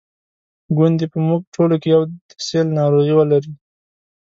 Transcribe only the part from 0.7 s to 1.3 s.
ګوندي په